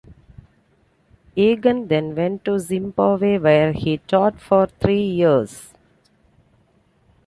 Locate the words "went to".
2.15-2.57